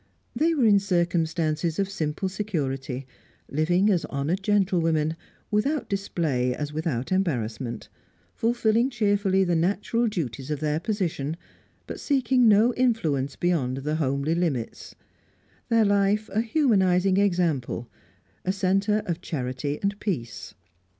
They 0.35 0.55
were 0.55 0.65
in 0.65 0.79
circumstances 0.79 1.77
of 1.77 1.87
simple 1.87 2.27
security, 2.27 3.05
living 3.51 3.91
as 3.91 4.03
honoured 4.05 4.41
gentlewomen, 4.41 5.15
without 5.51 5.89
display 5.89 6.55
as 6.55 6.73
without 6.73 7.11
embarrassment; 7.11 7.87
fulfilling 8.33 8.89
cheerfully 8.89 9.43
the 9.43 9.55
natural 9.55 10.07
duties 10.07 10.49
of 10.49 10.59
their 10.59 10.79
position, 10.79 11.37
but 11.85 11.99
seeking 11.99 12.47
no 12.47 12.73
influence 12.73 13.35
beyond 13.35 13.77
the 13.85 13.97
homely 13.97 14.33
limits; 14.33 14.95
their 15.69 15.85
life 15.85 16.31
a 16.33 16.41
humanising 16.41 17.17
example, 17.17 17.87
a 18.43 18.51
centre 18.51 19.03
of 19.05 19.21
charity 19.21 19.77
and 19.83 19.99
peace. 19.99 20.55